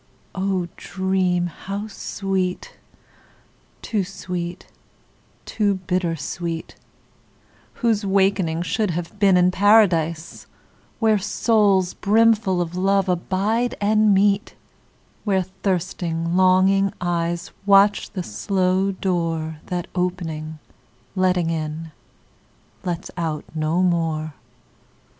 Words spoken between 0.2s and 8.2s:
O dream how sweet, too sweet, too bitter sweet, Whose